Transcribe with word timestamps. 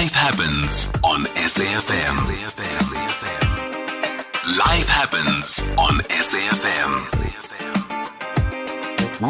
Life 0.00 0.14
happens 0.14 0.88
on 1.04 1.24
SAFM. 1.26 2.16
Life 4.56 4.88
happens 4.88 5.60
on 5.76 6.00
SAFM. 6.08 7.06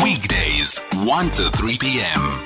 Weekdays, 0.04 0.78
1 1.04 1.30
to 1.32 1.50
3 1.50 1.76
p.m. 1.78 2.44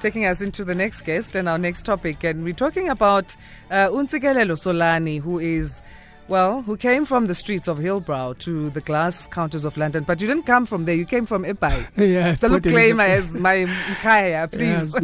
taking 0.00 0.26
us 0.26 0.42
into 0.42 0.62
the 0.62 0.74
next 0.74 1.00
guest 1.06 1.34
and 1.34 1.48
our 1.48 1.56
next 1.56 1.84
topic. 1.84 2.22
And 2.22 2.44
we're 2.44 2.52
talking 2.52 2.90
about 2.90 3.34
uh, 3.70 3.88
Untsikelelo 3.88 4.56
Solani, 4.56 5.22
who 5.22 5.38
is 5.38 5.80
well, 6.28 6.62
who 6.62 6.76
came 6.76 7.04
from 7.04 7.26
the 7.26 7.34
streets 7.34 7.68
of 7.68 7.78
Hillbrow 7.78 8.36
to 8.38 8.70
the 8.70 8.80
glass 8.80 9.28
counters 9.28 9.64
of 9.64 9.76
London, 9.76 10.02
but 10.02 10.20
you 10.20 10.26
didn't 10.26 10.44
come 10.44 10.66
from 10.66 10.84
there. 10.84 10.94
You 10.94 11.06
came 11.06 11.24
from 11.24 11.44
Epai. 11.44 11.86
yeah, 11.96 12.34
Don't 12.34 12.62
claim 12.62 12.98
as 12.98 13.36
my 13.36 13.66
Mkaya, 13.66 14.50
please. 14.52 14.96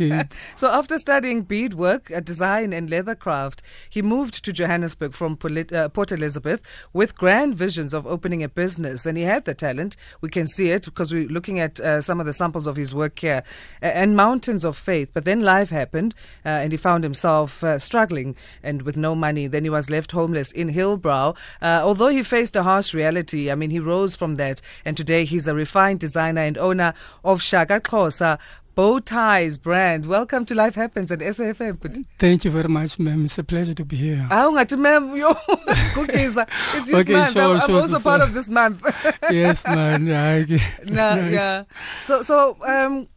Yes, 0.00 0.28
so 0.56 0.68
after 0.68 0.98
studying 0.98 1.42
beadwork, 1.42 2.10
uh, 2.10 2.20
design 2.20 2.72
and 2.72 2.88
leather 2.88 3.14
craft, 3.14 3.62
he 3.90 4.00
moved 4.00 4.42
to 4.44 4.52
Johannesburg 4.52 5.12
from 5.12 5.36
Polit- 5.36 5.72
uh, 5.72 5.90
Port 5.90 6.12
Elizabeth 6.12 6.62
with 6.94 7.14
grand 7.14 7.54
visions 7.54 7.92
of 7.92 8.06
opening 8.06 8.42
a 8.42 8.48
business. 8.48 9.04
And 9.04 9.18
he 9.18 9.24
had 9.24 9.44
the 9.44 9.54
talent. 9.54 9.96
We 10.22 10.30
can 10.30 10.46
see 10.46 10.70
it 10.70 10.86
because 10.86 11.12
we're 11.12 11.28
looking 11.28 11.60
at 11.60 11.78
uh, 11.78 12.00
some 12.00 12.20
of 12.20 12.26
the 12.26 12.32
samples 12.32 12.66
of 12.66 12.76
his 12.76 12.94
work 12.94 13.18
here 13.18 13.42
and 13.82 14.16
mountains 14.16 14.64
of 14.64 14.78
faith. 14.78 15.10
But 15.12 15.26
then 15.26 15.42
life 15.42 15.68
happened 15.68 16.14
uh, 16.44 16.48
and 16.48 16.72
he 16.72 16.78
found 16.78 17.04
himself 17.04 17.62
uh, 17.62 17.78
struggling 17.78 18.34
and 18.62 18.82
with 18.82 18.96
no 18.96 19.14
money. 19.14 19.46
Then 19.46 19.64
he 19.64 19.70
was 19.70 19.90
left 19.90 20.12
homeless 20.12 20.50
in 20.52 20.69
Hillbrow. 20.72 21.36
Uh, 21.60 21.80
although 21.82 22.08
he 22.08 22.22
faced 22.22 22.56
a 22.56 22.62
harsh 22.62 22.94
reality, 22.94 23.50
I 23.50 23.54
mean, 23.54 23.70
he 23.70 23.78
rose 23.80 24.16
from 24.16 24.36
that. 24.36 24.60
And 24.84 24.96
today 24.96 25.24
he's 25.24 25.46
a 25.48 25.54
refined 25.54 26.00
designer 26.00 26.42
and 26.42 26.56
owner 26.58 26.94
of 27.24 27.42
Shaka 27.42 27.80
Xhosa 27.80 28.38
Bow 28.76 29.00
Ties 29.00 29.58
brand. 29.58 30.06
Welcome 30.06 30.46
to 30.46 30.54
Life 30.54 30.76
Happens 30.76 31.10
at 31.10 31.18
SAFM. 31.18 32.04
Thank 32.18 32.44
you 32.44 32.50
very 32.52 32.68
much, 32.68 32.98
ma'am. 32.98 33.24
It's 33.24 33.36
a 33.36 33.44
pleasure 33.44 33.74
to 33.74 33.84
be 33.84 33.96
here. 33.96 34.26
Ungathi 34.30 34.78
ma'am, 34.78 35.14
yo, 35.16 35.34
Kukisa. 35.94 36.48
It's 36.74 36.88
youth 36.88 37.00
Okay, 37.00 37.12
month. 37.12 37.32
sure, 37.32 37.42
I'm, 37.56 37.60
I'm 37.60 37.74
also 37.74 37.98
so- 37.98 38.08
part 38.08 38.20
of 38.20 38.32
this 38.32 38.48
month. 38.48 38.82
yes, 39.30 39.66
man. 39.66 40.06
Yeah, 40.06 40.44
okay. 40.44 40.60
Nah, 40.86 41.14
nice. 41.16 41.32
yeah. 41.32 41.64
So, 42.04 42.22
so 42.22 42.56
um, 42.64 43.08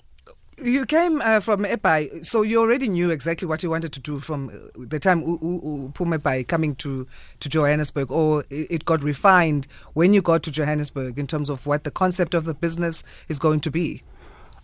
you 0.64 0.86
came 0.86 1.22
uh, 1.22 1.40
from 1.40 1.66
Epai, 1.66 2.26
so 2.26 2.42
you 2.42 2.60
already 2.60 2.88
knew 2.88 3.12
exactly 3.12 3.48
what 3.48 3.62
you 3.64 3.70
wanted 3.70 3.94
to 3.94 4.00
do 4.00 4.20
from 4.20 4.50
uh, 4.50 4.86
the 4.88 5.00
time 5.00 5.22
U- 5.22 5.40
U- 5.42 5.62
U- 5.64 5.92
Pumepai 5.94 6.48
coming 6.48 6.76
to, 6.76 7.06
to 7.40 7.50
Johannesburg, 7.50 8.12
or 8.12 8.42
it 8.50 8.68
it 8.72 8.86
got 8.86 9.04
refined 9.04 9.68
when 9.94 10.14
you 10.14 10.22
got 10.22 10.44
to 10.44 10.52
Johannesburg 10.52 11.20
in 11.20 11.28
terms 11.28 11.50
of 11.50 11.66
what 11.66 11.84
the 11.84 11.92
concept 11.92 12.34
of 12.34 12.46
the 12.46 12.54
business 12.54 13.04
is 13.28 13.40
going 13.40 13.60
to 13.62 13.72
be. 13.72 14.02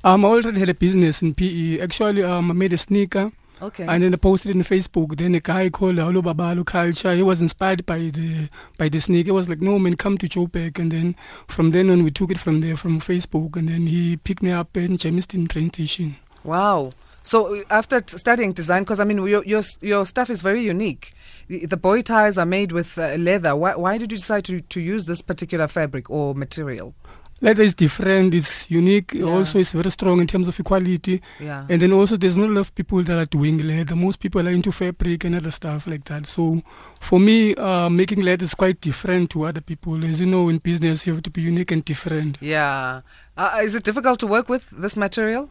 Um, 0.04 0.24
I 0.24 0.30
already 0.30 0.60
had 0.60 0.70
a 0.70 0.74
business 0.74 1.22
in 1.22 1.34
PE. 1.34 1.80
Actually, 1.82 2.24
um, 2.24 2.50
I 2.50 2.54
made 2.54 2.72
a 2.74 2.78
sneaker 2.78 3.32
Okay. 3.62 3.86
and 3.88 4.04
then 4.04 4.14
I 4.14 4.18
posted 4.18 4.52
it 4.52 4.58
on 4.58 4.64
Facebook. 4.64 5.18
Then 5.18 5.36
a 5.36 5.40
guy 5.40 5.70
called 5.70 5.98
Halo 5.98 6.22
Babalo 6.22 6.66
Culture. 6.66 7.14
He 7.14 7.24
was 7.24 7.42
inspired 7.42 7.86
by 7.86 8.00
the 8.00 8.50
by 8.78 8.90
the 8.90 9.00
snake. 9.00 9.26
He 9.26 9.32
was 9.32 9.50
like, 9.50 9.62
"No 9.62 9.80
man, 9.80 9.96
come 9.96 10.18
to 10.18 10.28
Joburg." 10.28 10.80
And 10.80 10.92
then 10.92 11.16
from 11.48 11.72
then 11.72 11.90
on, 11.90 12.04
we 12.04 12.12
took 12.12 12.32
it 12.32 12.40
from 12.40 12.62
there 12.62 12.78
from 12.78 13.00
Facebook. 13.00 13.56
And 13.56 13.68
then 13.70 13.88
he 13.88 14.18
picked 14.18 14.44
me 14.44 14.52
up 14.52 14.78
in 14.78 14.98
Jamestown 14.98 15.48
train 15.48 15.70
station. 15.70 16.16
Wow. 16.44 16.92
So 17.24 17.56
uh, 17.56 17.64
after 17.70 18.00
t- 18.00 18.18
studying 18.18 18.54
design, 18.54 18.84
because 18.84 19.00
I 19.00 19.04
mean 19.04 19.18
your, 19.26 19.44
your 19.46 19.62
your 19.82 20.06
stuff 20.06 20.30
is 20.30 20.42
very 20.42 20.62
unique. 20.62 21.14
The, 21.48 21.78
boy 21.78 22.02
ties 22.02 22.38
are 22.38 22.46
made 22.46 22.72
with 22.72 22.98
uh, 22.98 23.16
leather. 23.16 23.56
Why, 23.56 23.76
why 23.76 23.98
did 23.98 24.12
you 24.12 24.18
decide 24.18 24.46
to, 24.46 24.62
to 24.62 24.80
use 24.80 25.06
this 25.06 25.22
particular 25.22 25.68
fabric 25.68 26.10
or 26.10 26.36
material? 26.36 26.94
Leather 27.42 27.64
is 27.64 27.74
different. 27.74 28.34
It's 28.34 28.70
unique. 28.70 29.14
Yeah. 29.14 29.26
Also, 29.26 29.60
it's 29.60 29.72
very 29.72 29.90
strong 29.90 30.20
in 30.20 30.28
terms 30.28 30.48
of 30.48 30.60
equality. 30.60 31.22
Yeah. 31.40 31.66
And 31.70 31.82
then 31.82 31.94
also, 31.94 32.18
there's 32.18 32.36
not 32.36 32.50
a 32.50 32.52
lot 32.52 32.62
of 32.62 32.76
people 32.76 33.02
that 33.04 33.18
are 33.18 33.26
doing 33.26 33.60
leather. 33.66 33.96
Most 33.96 34.20
people 34.20 34.46
are 34.46 34.52
into 34.52 34.72
fabric 34.72 35.24
and 35.24 35.36
other 35.36 35.52
stuff 35.52 35.88
like 35.88 36.04
that. 36.06 36.26
So, 36.26 36.62
for 37.00 37.20
me, 37.20 37.56
uh, 37.56 37.90
making 37.90 38.22
leather 38.22 38.44
is 38.44 38.54
quite 38.56 38.82
different 38.82 39.30
to 39.32 39.44
other 39.44 39.62
people. 39.62 40.04
As 40.04 40.20
you 40.20 40.26
know, 40.28 40.50
in 40.50 40.58
business, 40.58 41.08
you 41.08 41.14
have 41.14 41.24
to 41.24 41.30
be 41.30 41.42
unique 41.42 41.72
and 41.72 41.84
different. 41.86 42.38
yeah. 42.42 43.02
Uh, 43.38 43.60
is 43.64 43.74
it 43.74 43.84
difficult 43.84 44.20
to 44.20 44.28
work 44.28 44.50
with 44.50 44.70
this 44.72 44.98
material? 44.98 45.50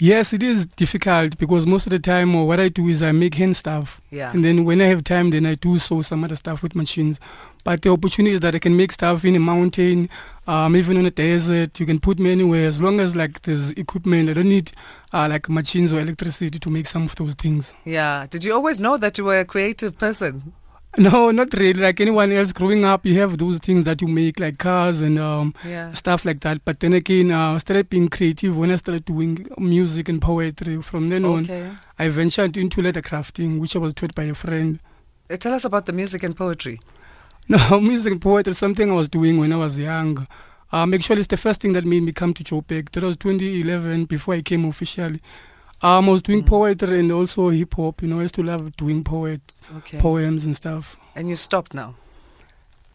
Yes, 0.00 0.32
it 0.32 0.44
is 0.44 0.66
difficult 0.66 1.36
because 1.38 1.66
most 1.66 1.86
of 1.86 1.90
the 1.90 1.98
time, 1.98 2.36
uh, 2.36 2.44
what 2.44 2.60
I 2.60 2.68
do 2.68 2.86
is 2.86 3.02
I 3.02 3.10
make 3.10 3.34
hand 3.34 3.56
stuff. 3.56 4.00
Yeah. 4.10 4.30
And 4.30 4.44
then 4.44 4.64
when 4.64 4.80
I 4.80 4.84
have 4.86 5.02
time, 5.02 5.30
then 5.30 5.44
I 5.44 5.54
do 5.54 5.76
sew 5.80 6.02
some 6.02 6.22
other 6.22 6.36
stuff 6.36 6.62
with 6.62 6.76
machines. 6.76 7.18
But 7.64 7.82
the 7.82 7.90
opportunity 7.90 8.34
is 8.34 8.40
that 8.42 8.54
I 8.54 8.60
can 8.60 8.76
make 8.76 8.92
stuff 8.92 9.24
in 9.24 9.34
a 9.34 9.40
mountain, 9.40 10.08
um, 10.46 10.76
even 10.76 10.98
in 10.98 11.06
a 11.06 11.10
desert. 11.10 11.80
You 11.80 11.86
can 11.86 11.98
put 11.98 12.20
me 12.20 12.30
anywhere 12.30 12.66
as 12.66 12.80
long 12.80 13.00
as 13.00 13.16
like 13.16 13.42
there's 13.42 13.70
equipment. 13.72 14.30
I 14.30 14.34
don't 14.34 14.48
need 14.48 14.70
uh, 15.12 15.26
like 15.28 15.48
machines 15.48 15.92
or 15.92 16.00
electricity 16.00 16.60
to 16.60 16.70
make 16.70 16.86
some 16.86 17.02
of 17.02 17.16
those 17.16 17.34
things. 17.34 17.74
Yeah. 17.84 18.26
Did 18.30 18.44
you 18.44 18.54
always 18.54 18.78
know 18.78 18.98
that 18.98 19.18
you 19.18 19.24
were 19.24 19.40
a 19.40 19.44
creative 19.44 19.98
person? 19.98 20.52
No, 20.98 21.30
not 21.30 21.52
really. 21.54 21.80
Like 21.80 22.00
anyone 22.00 22.32
else 22.32 22.52
growing 22.52 22.84
up, 22.84 23.04
you 23.04 23.20
have 23.20 23.36
those 23.38 23.58
things 23.58 23.84
that 23.84 24.00
you 24.00 24.08
make, 24.08 24.40
like 24.40 24.58
cars 24.58 25.00
and 25.00 25.18
um, 25.18 25.54
Yeah. 25.64 25.92
stuff 25.92 26.24
like 26.24 26.40
that. 26.40 26.64
But 26.64 26.80
then 26.80 26.92
again, 26.94 27.30
uh, 27.30 27.52
I 27.54 27.58
started 27.58 27.88
being 27.90 28.08
creative 28.08 28.56
when 28.56 28.70
I 28.70 28.76
started 28.76 29.04
doing 29.04 29.46
music 29.58 30.08
and 30.08 30.20
poetry. 30.20 30.80
From 30.82 31.10
then 31.10 31.24
on, 31.24 31.48
I 31.98 32.08
ventured 32.08 32.56
into 32.56 32.80
leather 32.82 33.02
crafting, 33.02 33.58
which 33.60 33.76
I 33.76 33.78
was 33.80 33.92
taught 33.94 34.14
by 34.14 34.24
a 34.24 34.34
friend. 34.34 34.80
Uh, 35.30 35.36
Tell 35.36 35.52
us 35.52 35.64
about 35.64 35.86
the 35.86 35.92
music 35.92 36.22
and 36.22 36.34
poetry. 36.36 36.80
No, 37.50 37.80
music 37.80 38.12
and 38.12 38.20
poetry 38.20 38.50
is 38.50 38.58
something 38.58 38.90
I 38.90 38.94
was 38.94 39.08
doing 39.08 39.38
when 39.38 39.52
I 39.54 39.56
was 39.56 39.78
young. 39.78 40.26
Um, 40.70 40.92
actually, 40.92 41.20
it's 41.20 41.28
the 41.28 41.38
first 41.38 41.62
thing 41.62 41.72
that 41.72 41.86
made 41.86 42.02
me 42.02 42.12
come 42.12 42.34
to 42.34 42.44
Joburg. 42.44 42.90
That 42.90 43.02
was 43.04 43.16
2011 43.16 44.04
before 44.04 44.34
I 44.34 44.42
came 44.42 44.66
officially. 44.66 45.20
Um, 45.80 46.08
I 46.08 46.12
was 46.12 46.22
doing 46.22 46.42
Mm. 46.42 46.46
poetry 46.46 46.98
and 47.00 47.12
also 47.12 47.50
hip 47.50 47.74
hop. 47.74 48.02
You 48.02 48.08
know, 48.08 48.18
I 48.18 48.22
used 48.22 48.34
to 48.34 48.42
love 48.42 48.76
doing 48.76 49.04
poets, 49.04 49.56
Okay. 49.78 49.98
poems 49.98 50.44
and 50.46 50.56
stuff. 50.56 50.96
and 51.14 51.28
you've 51.28 51.40
stopped 51.40 51.74
now. 51.74 51.94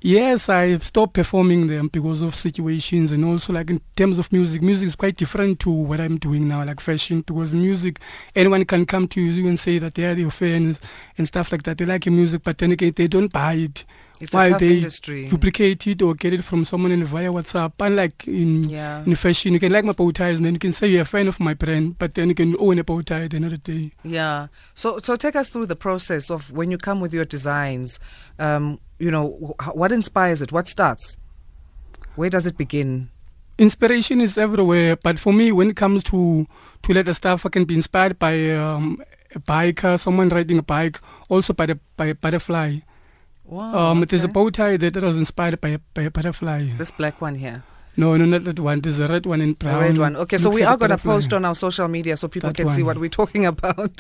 Yes, 0.06 0.50
I 0.50 0.78
stopped 0.80 1.14
performing 1.14 1.68
them 1.68 1.88
because 1.88 2.22
of 2.22 2.36
situations 2.36 3.14
and 3.14 3.24
also 3.24 3.54
like 3.54 3.70
in 3.70 3.80
terms 3.96 4.20
of 4.20 4.32
music, 4.34 4.62
music 4.62 4.88
is 4.88 4.96
quite 4.96 5.16
different 5.16 5.60
to 5.62 5.70
what 5.70 6.02
I'm 6.02 6.18
doing 6.18 6.46
now, 6.48 6.64
like 6.66 6.82
fashion. 6.82 7.22
Because 7.26 7.56
music, 7.56 8.00
anyone 8.36 8.66
can 8.66 8.86
come 8.86 9.08
to 9.10 9.22
you 9.22 9.48
and 9.48 9.58
say 9.58 9.80
that 9.80 9.96
they 9.96 10.06
are 10.06 10.14
your 10.14 10.30
fans 10.32 10.82
and 11.18 11.26
stuff 11.26 11.54
like 11.54 11.64
that. 11.64 11.78
They 11.78 11.86
like 11.86 12.06
your 12.06 12.14
music, 12.14 12.44
but 12.44 12.58
then 12.58 12.74
again, 12.74 12.92
they 12.98 13.08
don't 13.08 13.32
buy 13.32 13.54
it, 13.54 13.86
It's 14.24 14.32
tough 14.32 14.60
they 14.60 14.78
industry. 14.78 15.28
duplicate 15.28 15.86
it, 15.88 16.02
or 16.02 16.14
get 16.16 16.34
it 16.34 16.44
from 16.44 16.66
someone 16.66 16.92
in 16.92 17.04
via 17.06 17.32
WhatsApp. 17.32 17.74
Unlike 17.80 18.28
in 18.28 18.70
Yeah. 18.70 19.04
in 19.06 19.16
fashion, 19.16 19.54
you 19.54 19.60
can 19.60 19.72
like 19.72 19.86
my 19.86 19.94
bow 19.94 20.12
ties 20.12 20.38
and 20.38 20.46
then 20.46 20.54
you 20.54 20.60
can 20.60 20.72
say 20.72 20.88
you're 20.88 21.02
a 21.02 21.06
fan 21.06 21.28
of 21.28 21.40
my 21.40 21.54
brand, 21.54 21.98
but 22.00 22.14
then 22.16 22.30
you 22.30 22.36
can 22.36 22.56
own 22.60 22.80
a 22.80 22.84
bow 22.84 23.02
tie 23.02 23.28
the 23.28 23.38
another 23.38 23.58
day. 23.58 23.92
Yeah. 24.04 24.48
So 24.74 24.98
so 25.00 25.16
take 25.16 25.36
us 25.36 25.50
through 25.50 25.68
the 25.68 25.76
process 25.76 26.30
of 26.32 26.52
when 26.52 26.72
you 26.72 26.78
come 26.78 27.00
with 27.02 27.14
your 27.14 27.26
designs. 27.26 28.00
Um, 28.40 28.80
you 29.00 29.12
know, 29.12 29.56
what 29.74 29.92
inspires 29.92 30.42
it? 30.42 30.52
What 30.52 30.68
starts? 30.68 31.18
Where 32.16 32.30
does 32.30 32.46
it 32.46 32.58
begin? 32.58 33.10
inspiration 33.60 34.20
is 34.20 34.36
everywhere 34.36 34.96
but 34.96 35.20
for 35.20 35.32
me 35.32 35.52
when 35.52 35.70
it 35.70 35.76
comes 35.76 36.04
to 36.04 36.48
to 36.82 36.92
leather 36.92 37.14
stuff 37.14 37.46
i 37.46 37.50
can 37.50 37.66
be 37.66 37.76
inspired 37.76 38.18
by 38.18 38.50
um, 38.50 38.98
a 39.36 39.40
biker 39.40 40.00
someone 40.00 40.28
riding 40.30 40.58
a 40.58 40.64
bike 40.64 41.00
also 41.30 41.54
by 41.54 41.68
the 41.68 41.78
by 41.96 42.08
a 42.08 42.16
butterfly 42.16 42.80
Wow. 43.46 43.92
um 43.92 44.02
there's 44.08 44.24
a 44.24 44.28
okay. 44.28 44.34
bow 44.34 44.50
tie 44.50 44.78
that, 44.78 44.96
was 44.96 45.18
inspired 45.18 45.60
by 45.60 45.70
a, 45.70 45.80
by 45.94 46.04
a 46.04 46.12
butterfly 46.12 46.70
This 46.78 46.92
black 46.92 47.20
one 47.22 47.36
here. 47.36 47.64
no 47.98 48.16
no 48.18 48.26
not 48.26 48.46
that 48.46 48.60
one 48.60 48.80
there's 48.82 49.00
a 49.00 49.08
red 49.08 49.26
one 49.26 49.42
in 49.42 49.50
The 49.50 49.56
brown 49.66 49.82
red 49.82 49.98
one. 49.98 50.16
Okay, 50.16 50.38
so 50.40 50.50
we 50.50 50.64
are 50.64 50.78
going 50.78 50.90
to 50.92 50.98
post 50.98 51.32
on 51.34 51.46
our 51.46 51.54
social 51.54 51.88
media 51.88 52.16
so 52.18 52.28
people 52.28 52.50
That 52.50 52.56
can 52.58 52.70
see 52.70 52.82
what 52.84 52.98
we're 52.98 53.10
talking 53.10 53.46
about. 53.54 53.96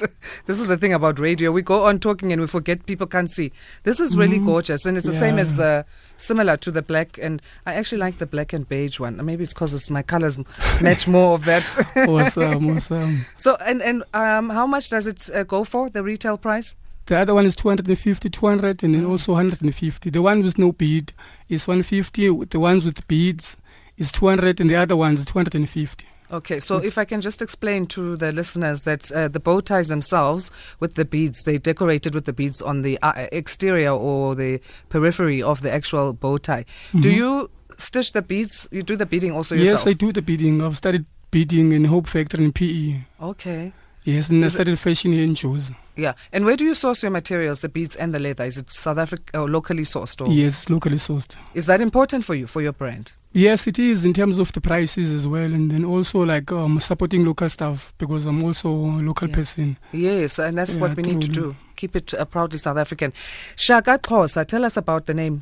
this 0.47 0.59
is 0.59 0.65
the 0.67 0.77
thing 0.77 0.93
about 0.93 1.19
radio. 1.19 1.51
We 1.51 1.61
go 1.61 1.85
on 1.85 1.99
talking 1.99 2.31
and 2.31 2.41
we 2.41 2.47
forget 2.47 2.85
people 2.87 3.05
can't 3.05 3.29
see. 3.29 3.51
This 3.83 3.99
is 3.99 4.15
really 4.17 4.39
Mhm. 4.39 4.45
gorgeous 4.45 4.85
and 4.87 4.97
it's 4.97 5.05
the 5.05 5.13
same 5.25 5.37
as 5.37 5.57
Yeah. 5.59 5.65
uh, 5.65 5.83
similar 6.17 6.55
to 6.57 6.71
the 6.71 6.81
black 6.81 7.19
and 7.21 7.39
I 7.67 7.73
actually 7.75 7.99
like 7.99 8.17
the 8.17 8.25
black 8.25 8.53
and 8.53 8.67
beige 8.67 8.99
one. 8.99 9.23
Maybe 9.23 9.43
it's 9.43 9.53
because 9.53 9.73
it's 9.75 9.91
my 9.91 10.01
colors 10.01 10.39
match 10.81 11.05
more 11.07 11.35
of 11.35 11.45
that. 11.45 11.65
awesome 12.09 12.69
awesome 12.75 13.25
so 13.37 13.57
and 13.57 13.81
and 13.83 14.03
um 14.13 14.49
how 14.49 14.65
much 14.65 14.89
does 14.89 15.05
it 15.05 15.29
uh, 15.35 15.43
go 15.43 15.63
for 15.65 15.89
the 15.89 16.01
retail 16.01 16.37
price? 16.37 16.75
The 17.07 17.17
other 17.17 17.33
one 17.33 17.45
is 17.45 17.55
250 17.55 18.29
200 18.29 18.83
and 18.83 18.95
then 18.95 19.03
Mm. 19.03 19.09
also 19.09 19.33
150 19.33 20.09
the 20.09 20.21
one 20.21 20.41
with 20.43 20.57
no 20.57 20.71
bead 20.71 21.11
is 21.49 21.67
150 21.67 22.45
the 22.45 22.59
ones 22.59 22.85
with 22.85 23.05
beads 23.07 23.57
is 23.97 24.11
200 24.11 24.59
and 24.61 24.69
the 24.69 24.75
other 24.75 24.95
ones 24.95 25.19
is 25.19 25.25
250 25.25 26.07
Okay, 26.31 26.59
so 26.59 26.77
if 26.77 26.97
I 26.97 27.05
can 27.05 27.21
just 27.21 27.43
explain 27.43 27.85
to 27.87 28.15
the 28.15 28.31
listeners 28.31 28.81
that 28.83 29.11
uh, 29.11 29.27
the 29.27 29.39
bow 29.39 29.59
ties 29.61 29.89
themselves 29.89 30.49
with 30.79 30.95
the 30.95 31.05
beads, 31.05 31.43
they 31.43 31.59
decorated 31.59 32.15
with 32.15 32.25
the 32.25 32.33
beads 32.33 32.59
on 32.59 32.81
the 32.81 32.97
uh, 33.03 33.27
exterior 33.31 33.91
or 33.91 34.33
the 34.33 34.59
periphery 34.89 35.43
of 35.43 35.61
the 35.61 35.71
actual 35.71 36.11
bow 36.11 36.39
tie. 36.39 36.65
Do 36.99 37.11
Mhm. 37.11 37.15
you 37.15 37.49
stitch 37.77 38.13
the 38.13 38.23
beads? 38.23 38.67
You 38.71 38.81
do 38.81 38.95
the 38.95 39.05
beading 39.05 39.31
also 39.31 39.53
Yes, 39.53 39.67
yourself? 39.67 39.85
Yes, 39.85 39.91
I 39.91 39.93
do 39.93 40.11
the 40.11 40.23
beading. 40.23 40.63
I've 40.63 40.77
started 40.77 41.05
beading 41.29 41.71
in 41.71 41.85
Hope 41.85 42.07
Factory 42.07 42.43
in 42.45 42.51
PE. 42.51 43.01
Okay. 43.21 43.71
Yes, 44.03 44.31
and 44.31 44.43
I 44.43 44.47
Is 44.47 44.53
it- 44.53 44.55
started 44.55 44.79
fashion 44.79 45.11
here 45.11 45.23
in 45.25 45.35
shoes. 45.35 45.69
Yeah. 45.95 46.13
And 46.31 46.45
where 46.45 46.55
do 46.57 46.63
you 46.63 46.73
source 46.73 47.03
your 47.03 47.11
materials, 47.11 47.59
the 47.59 47.69
beads 47.69 47.95
and 47.95 48.13
the 48.13 48.19
leather? 48.19 48.43
Is 48.45 48.57
it 48.57 48.71
South 48.71 48.97
Africa 48.97 49.39
or 49.39 49.49
locally 49.49 49.83
sourced? 49.83 50.25
Or 50.25 50.31
Yes, 50.31 50.69
locally 50.69 50.97
sourced. 50.97 51.35
Is 51.53 51.65
that 51.67 51.81
important 51.81 52.23
for 52.25 52.33
you, 52.35 52.47
for 52.47 52.61
your 52.61 52.73
brand? 52.73 53.13
Yes, 53.31 53.65
it 53.67 53.79
is 53.79 54.05
in 54.05 54.13
terms 54.13 54.37
of 54.39 54.51
the 54.53 54.61
prices 54.61 55.11
as 55.11 55.27
well, 55.27 55.51
and 55.51 55.71
then 55.71 55.83
also 55.85 56.19
like 56.23 56.51
um, 56.51 56.79
supporting 56.79 57.25
local 57.25 57.49
stuff 57.49 57.91
because 57.97 58.27
I'm 58.27 58.43
also 58.43 58.69
a 58.69 59.01
local 59.01 59.27
Yeah. 59.27 59.35
person. 59.35 59.77
Yes, 59.91 60.37
and 60.39 60.57
that's 60.57 60.75
what 60.75 60.89
Yeah, 60.91 60.95
we 60.97 61.03
need 61.03 61.21
to 61.23 61.27
do. 61.29 61.55
Keep 61.75 61.95
it 61.95 62.13
uh, 62.13 62.25
proudly 62.25 62.59
South 62.59 62.77
African. 62.77 63.11
Shaka 63.55 63.97
Xhosa, 63.97 64.45
tell 64.45 64.63
us 64.65 64.77
about 64.77 65.05
the 65.07 65.13
name. 65.15 65.41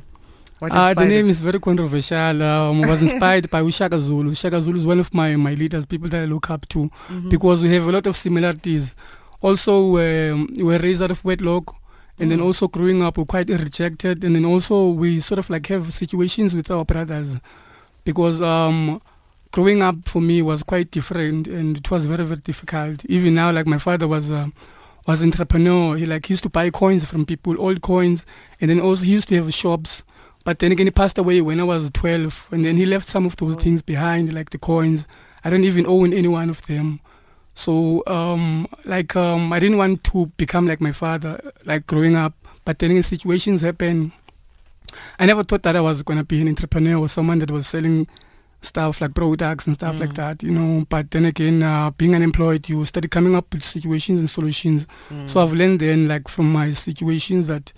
What 0.58 0.72
Uh, 0.74 0.94
the 0.94 1.04
name 1.04 1.26
it? 1.26 1.30
is 1.30 1.40
very 1.42 1.58
controversial. 1.60 2.42
Um, 2.42 2.82
I 2.84 2.88
was 2.88 3.02
inspired 3.08 3.50
by 3.50 3.60
Ushaka 3.62 3.98
Zulu. 3.98 4.34
Shaka 4.34 4.60
Zulu 4.60 4.78
is 4.78 4.86
one 4.86 5.00
of 5.00 5.12
my, 5.12 5.34
my 5.36 5.50
leaders, 5.52 5.84
people 5.84 6.08
that 6.08 6.22
I 6.22 6.24
look 6.24 6.48
up 6.50 6.66
to, 6.68 6.90
Mhm. 7.10 7.28
because 7.30 7.62
we 7.62 7.74
have 7.74 7.86
a 7.86 7.92
lot 7.92 8.06
of 8.06 8.16
similarities. 8.16 8.94
Also, 9.42 9.96
um, 9.98 10.48
we 10.56 10.62
were 10.64 10.78
raised 10.78 11.02
out 11.02 11.10
of 11.10 11.24
wedlock, 11.24 11.74
and 12.18 12.30
then 12.30 12.38
Mm. 12.38 12.44
also 12.44 12.68
growing 12.68 13.02
up, 13.02 13.18
we're 13.18 13.24
quite 13.24 13.48
rejected, 13.50 14.24
and 14.24 14.36
then 14.36 14.44
also 14.44 14.90
we 14.90 15.20
sort 15.20 15.38
of 15.38 15.50
like 15.50 15.66
have 15.66 15.92
situations 15.92 16.54
with 16.54 16.70
our 16.70 16.84
brothers, 16.84 17.38
because 18.04 18.40
um, 18.40 19.00
growing 19.50 19.82
up 19.82 19.96
for 20.06 20.22
me 20.22 20.42
was 20.42 20.62
quite 20.62 20.90
different, 20.90 21.48
and 21.48 21.76
it 21.78 21.90
was 21.90 22.04
very 22.06 22.24
very 22.24 22.40
difficult. 22.40 23.04
Even 23.06 23.34
now, 23.34 23.50
like 23.50 23.66
my 23.66 23.78
father 23.78 24.08
was. 24.08 24.30
Uh, 24.32 24.48
was 25.04 25.20
entrepreneur. 25.20 25.96
He 25.96 26.06
like 26.06 26.26
he 26.26 26.32
used 26.34 26.44
to 26.44 26.48
buy 26.48 26.70
coins 26.70 27.04
from 27.04 27.26
people, 27.26 27.60
old 27.60 27.82
coins, 27.82 28.24
and 28.60 28.70
then 28.70 28.78
also 28.78 29.02
he 29.04 29.10
used 29.10 29.26
to 29.30 29.34
have 29.34 29.52
shops. 29.52 30.04
But 30.44 30.60
then 30.60 30.70
again, 30.70 30.86
he 30.86 30.92
passed 30.92 31.18
away 31.18 31.40
when 31.40 31.58
I 31.58 31.64
was 31.64 31.90
12, 31.90 32.46
and 32.52 32.64
then 32.64 32.76
he 32.76 32.86
left 32.86 33.08
some 33.08 33.26
of 33.26 33.34
those 33.36 33.56
Oh. 33.56 33.60
things 33.60 33.82
behind, 33.82 34.32
like 34.32 34.50
the 34.50 34.58
coins. 34.58 35.08
I 35.44 35.50
don't 35.50 35.64
even 35.64 35.86
own 35.88 36.12
any 36.12 36.28
one 36.28 36.48
of 36.50 36.62
them. 36.68 37.00
So, 37.54 38.02
um, 38.06 38.66
like, 38.84 39.14
um, 39.14 39.52
I 39.52 39.58
didn't 39.60 39.76
want 39.78 40.04
to 40.04 40.26
become 40.36 40.66
like 40.66 40.80
my 40.80 40.92
father, 40.92 41.40
like 41.66 41.86
growing 41.86 42.16
up. 42.16 42.34
But 42.64 42.78
then 42.78 43.02
situations 43.02 43.60
happen. 43.62 44.12
I 45.18 45.26
never 45.26 45.42
thought 45.42 45.62
that 45.64 45.76
I 45.76 45.80
was 45.80 46.02
going 46.02 46.18
to 46.18 46.24
be 46.24 46.40
an 46.40 46.48
entrepreneur 46.48 46.96
or 46.98 47.08
someone 47.08 47.38
that 47.40 47.50
was 47.50 47.66
selling 47.66 48.06
stuff 48.60 49.00
like 49.00 49.14
products 49.14 49.66
and 49.66 49.74
stuff 49.74 49.98
like 49.98 50.10
Mm. 50.10 50.14
that, 50.16 50.42
you 50.42 50.50
know. 50.52 50.86
But 50.88 51.10
then 51.10 51.24
again, 51.24 51.62
uh, 51.62 51.90
being 51.90 52.14
unemployed, 52.14 52.68
you 52.68 52.84
started 52.84 53.10
coming 53.10 53.34
up 53.34 53.52
with 53.52 53.64
situations 53.64 54.18
and 54.20 54.30
solutions. 54.30 54.86
Mm. 55.10 55.28
So 55.28 55.42
I've 55.42 55.52
learned 55.52 55.80
then, 55.80 56.06
like 56.08 56.28
from 56.28 56.52
my 56.52 56.70
situations, 56.70 57.48
that 57.48 57.72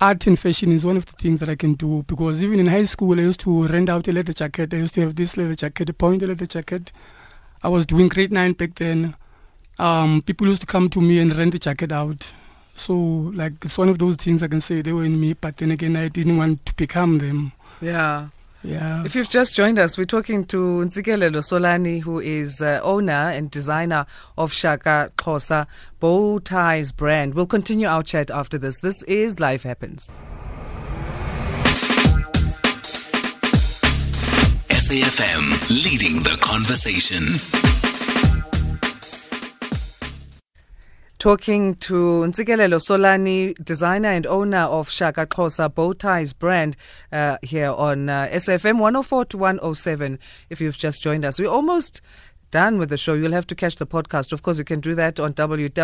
art 0.00 0.26
and 0.26 0.38
fashion 0.38 0.70
is 0.72 0.84
one 0.84 0.96
of 0.98 1.06
the 1.06 1.12
things 1.12 1.40
that 1.40 1.48
I 1.48 1.54
can 1.54 1.74
do. 1.74 2.04
Because 2.06 2.42
even 2.42 2.60
in 2.60 2.66
high 2.66 2.84
school, 2.84 3.18
I 3.18 3.22
used 3.22 3.40
to 3.40 3.66
rent 3.68 3.88
out 3.88 4.06
a 4.08 4.12
leather 4.12 4.32
jacket. 4.34 4.74
I 4.74 4.78
used 4.78 4.94
to 4.94 5.00
have 5.00 5.14
this 5.16 5.36
leather 5.36 5.54
jacket, 5.54 5.88
a 5.88 5.92
point 5.94 6.20
leather 6.22 6.46
jacket. 6.46 6.92
I 7.62 7.68
was 7.68 7.86
doing 7.86 8.08
grade 8.08 8.32
nine 8.32 8.52
back 8.52 8.74
then. 8.74 9.14
Um, 9.78 10.22
people 10.22 10.46
used 10.46 10.60
to 10.60 10.66
come 10.66 10.88
to 10.90 11.00
me 11.00 11.18
and 11.18 11.34
rent 11.34 11.52
the 11.52 11.58
jacket 11.58 11.92
out. 11.92 12.32
So 12.74 12.94
like 12.94 13.52
it's 13.64 13.78
one 13.78 13.88
of 13.88 13.98
those 13.98 14.16
things 14.16 14.42
I 14.42 14.48
can 14.48 14.60
say 14.60 14.82
they 14.82 14.92
were 14.92 15.04
in 15.04 15.20
me, 15.20 15.34
but 15.34 15.56
then 15.58 15.70
again, 15.70 15.96
I 15.96 16.08
didn't 16.08 16.36
want 16.36 16.64
to 16.66 16.74
become 16.74 17.18
them. 17.18 17.52
yeah. 17.80 18.28
Yeah. 18.64 19.02
If 19.04 19.16
you've 19.16 19.28
just 19.28 19.56
joined 19.56 19.80
us, 19.80 19.98
we're 19.98 20.04
talking 20.04 20.44
to 20.44 20.56
Ntsikelelo 20.56 21.42
Solani, 21.42 22.00
who 22.00 22.20
is 22.20 22.62
uh, 22.62 22.78
owner 22.84 23.12
and 23.12 23.50
designer 23.50 24.06
of 24.38 24.52
Shaka 24.52 25.10
Xhosa 25.16 25.66
Bow 25.98 26.38
Ties 26.38 26.92
brand. 26.92 27.34
We'll 27.34 27.46
continue 27.46 27.88
our 27.88 28.04
chat 28.04 28.30
after 28.30 28.58
this. 28.58 28.78
This 28.78 29.02
is 29.02 29.40
Life 29.40 29.64
Happens. 29.64 30.12
SAFM 34.82 35.84
leading 35.84 36.24
the 36.24 36.36
conversation. 36.40 37.38
Talking 41.20 41.76
to 41.76 42.24
Ntsikelelo 42.26 42.80
Solani, 42.80 43.54
designer 43.64 44.08
and 44.08 44.26
owner 44.26 44.64
of 44.64 44.90
Shaka 44.90 45.26
Xhosa 45.26 45.72
Bow 45.72 45.92
Ties 45.92 46.32
brand 46.32 46.76
uh, 47.12 47.36
here 47.42 47.70
on 47.70 48.08
uh, 48.08 48.28
SAFM 48.32 48.80
104 48.80 49.26
to 49.26 49.38
107. 49.38 50.18
If 50.50 50.60
you've 50.60 50.76
just 50.76 51.00
joined 51.00 51.24
us, 51.24 51.38
we're 51.38 51.48
almost 51.48 52.00
done 52.52 52.78
with 52.78 52.88
the 52.90 52.96
show. 52.96 53.14
You'll 53.14 53.32
have 53.32 53.48
to 53.48 53.56
catch 53.56 53.74
the 53.76 53.86
podcast. 53.86 54.32
Of 54.32 54.42
course, 54.42 54.58
you 54.58 54.64
can 54.64 54.78
do 54.78 54.94
that 54.94 55.18
on 55.18 55.34
www.sfm.co.za 55.34 55.76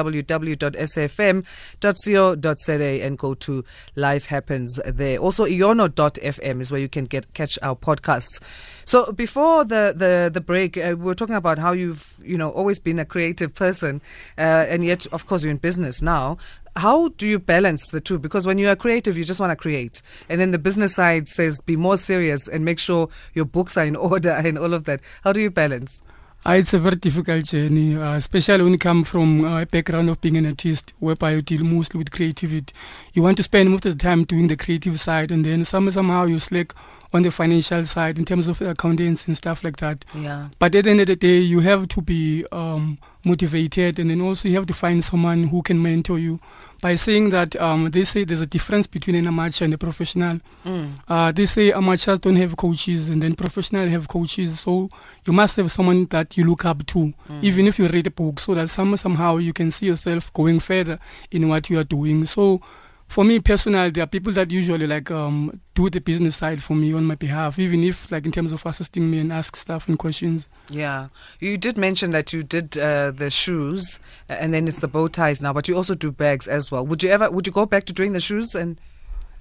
and 3.05 3.19
go 3.19 3.35
to 3.35 3.65
Life 3.97 4.26
Happens 4.26 4.79
there. 4.87 5.19
Also, 5.19 5.47
iono.fm 5.47 6.61
is 6.61 6.70
where 6.70 6.81
you 6.81 6.88
can 6.88 7.06
get 7.06 7.35
catch 7.35 7.59
our 7.62 7.75
podcasts. 7.75 8.41
So 8.85 9.11
before 9.12 9.65
the 9.65 9.93
the 9.97 10.31
the 10.32 10.41
break, 10.41 10.76
uh, 10.76 10.94
we 10.97 11.05
were 11.05 11.15
talking 11.15 11.35
about 11.35 11.59
how 11.59 11.73
you've 11.73 12.23
you 12.25 12.38
know 12.38 12.50
always 12.50 12.79
been 12.79 13.00
a 13.00 13.05
creative 13.05 13.55
person, 13.55 14.00
uh, 14.37 14.67
and 14.69 14.85
yet 14.85 15.06
of 15.11 15.26
course 15.26 15.43
you're 15.43 15.50
in 15.50 15.56
business 15.56 16.00
now. 16.00 16.38
How 16.76 17.09
do 17.09 17.26
you 17.26 17.41
balance 17.41 17.88
the 17.88 18.00
two? 18.00 18.20
Because 18.20 18.47
when 18.47 18.59
you 18.59 18.69
are 18.69 18.76
creative, 18.76 19.19
you 19.19 19.25
just 19.25 19.41
want 19.41 19.50
to 19.50 19.56
create, 19.56 20.00
and 20.29 20.41
then 20.41 20.53
the 20.53 20.61
business 20.61 20.94
side 20.94 21.29
says 21.29 21.61
be 21.67 21.75
more 21.75 21.97
serious 21.97 22.47
and 22.47 22.65
make 22.65 22.79
sure 22.79 23.09
your 23.35 23.47
books 23.47 23.76
are 23.76 23.85
in 23.85 23.97
order 24.11 24.31
and 24.31 24.56
all 24.56 24.75
of 24.75 24.85
that. 24.85 25.00
How 25.25 25.32
do 25.32 25.41
you 25.41 25.50
balance? 25.50 26.00
Uh, 26.46 26.52
it's 26.52 26.73
a 26.73 26.79
very 26.79 26.96
difficult 26.96 27.44
journey, 27.44 27.96
uh, 27.96 28.14
especially 28.14 28.62
when 28.62 28.73
you 28.73 28.79
come 28.79 29.05
from 29.05 29.44
uh, 29.44 29.62
a 29.62 29.67
background 29.67 30.08
of 30.08 30.20
being 30.20 30.37
an 30.37 30.46
artist, 30.46 30.94
whereby 30.99 31.32
you 31.32 31.43
deal 31.43 31.62
mostly 31.64 31.99
with 31.99 32.11
creativity. 32.11 32.73
You 33.12 33.23
want 33.23 33.37
to 33.38 33.43
spend 33.43 33.70
most 33.70 33.85
of 33.85 33.99
the 33.99 34.02
time 34.02 34.25
doing 34.25 34.46
the 34.46 34.56
creative 34.56 34.99
side, 34.99 35.31
and 35.31 35.44
then 35.44 35.64
some, 35.64 35.90
somehow 35.90 36.25
you 36.25 36.38
slack 36.38 36.73
on 37.12 37.23
the 37.23 37.31
financial 37.31 37.85
side 37.85 38.19
in 38.19 38.25
terms 38.25 38.49
of 38.49 38.61
accountants 38.62 39.26
and 39.26 39.37
stuff 39.37 39.64
like 39.64 39.79
that. 39.79 40.05
Yeah. 40.14 40.49
But 40.58 40.75
at 40.75 40.85
the 40.85 40.90
end 40.90 41.00
of 41.00 41.08
the 41.08 41.17
day, 41.17 41.38
you 41.38 41.61
have 41.61 41.88
to 41.88 42.00
be 42.00 42.46
um, 42.52 42.99
motivated, 43.25 43.99
and 43.99 44.08
then 44.11 44.20
also 44.20 44.49
you 44.49 44.55
have 44.55 44.67
to 44.67 44.75
find 44.75 45.02
someone 45.05 45.44
who 45.44 45.61
can 45.62 45.82
mentor 45.82 46.19
you. 46.19 46.41
By 46.81 46.95
saying 46.95 47.31
that, 47.31 47.57
um, 47.57 47.91
they 47.91 48.05
say 48.05 48.23
there's 48.25 48.41
a 48.41 48.47
difference 48.47 48.87
between 48.87 49.17
an 49.17 49.27
amateur 49.27 49.65
and 49.65 49.75
a 49.75 49.79
professional. 49.79 50.39
Mm. 50.65 50.91
Uh, 51.09 51.33
they 51.33 51.45
say 51.45 51.73
amateurs 51.73 52.21
don't 52.21 52.37
have 52.37 52.57
coaches 52.57 53.09
and 53.09 53.21
then 53.21 53.35
professionals 53.35 53.91
have 53.91 54.07
coaches. 54.07 54.61
So 54.61 54.89
you 55.27 55.33
must 55.33 55.57
have 55.57 55.73
someone 55.73 56.07
that 56.11 56.37
you 56.37 56.45
look 56.45 56.65
up 56.65 56.87
to, 56.87 57.13
Mm. 57.29 57.43
even 57.43 57.67
if 57.67 57.79
you 57.81 57.89
read 57.89 58.07
a 58.07 58.11
book, 58.13 58.39
so 58.39 58.55
that 58.55 58.69
some, 58.71 58.97
somehow 58.97 59.39
you 59.39 59.53
can 59.53 59.71
see 59.73 59.87
yourself 59.87 60.33
going 60.33 60.61
further 60.61 61.01
in 61.33 61.49
what 61.49 61.69
you 61.69 61.79
are 61.81 61.85
doing. 61.85 62.25
So 62.27 62.61
for 63.08 63.25
me 63.25 63.40
personally, 63.40 63.90
there 63.90 64.05
are 64.05 64.08
people 64.08 64.32
that 64.34 64.50
usually 64.50 64.87
like 64.87 65.10
um, 65.10 65.60
do 65.75 65.88
the 65.88 66.00
business 66.00 66.37
side 66.37 66.62
for 66.62 66.75
me 66.75 66.93
on 66.93 67.06
my 67.06 67.14
behalf, 67.14 67.58
even 67.58 67.82
if 67.82 68.12
like 68.12 68.26
in 68.26 68.32
terms 68.32 68.52
of 68.52 68.64
assisting 68.66 69.10
me 69.10 69.19
and 69.19 69.32
ask 69.32 69.56
stuff 69.56 69.88
and 69.88 69.99
questions. 69.99 70.46
Yeah, 70.69 71.08
you 71.40 71.56
did 71.56 71.78
mention 71.78 72.10
that 72.10 72.34
you 72.34 72.43
did 72.43 72.76
uh, 72.76 73.10
the 73.10 73.31
shoes, 73.31 73.99
and 74.28 74.52
then 74.52 74.69
it's 74.69 74.81
the 74.81 74.88
bow 74.88 75.08
ties 75.08 75.40
now. 75.40 75.55
But 75.55 75.69
you 75.69 75.76
also 75.76 75.94
do 75.94 76.12
bags 76.12 76.46
as 76.46 76.70
well. 76.70 76.87
Would 76.87 77.02
you 77.02 77.08
ever? 77.08 77.31
Would 77.31 77.46
you 77.46 77.52
go 77.52 77.64
back 77.64 77.87
to 77.87 77.94
doing 77.94 78.12
the 78.12 78.20
shoes? 78.20 78.55
And 78.55 78.78